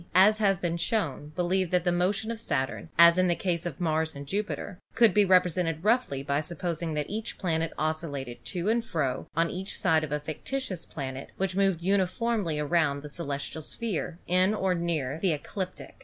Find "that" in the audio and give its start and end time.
1.69-1.83, 6.95-7.07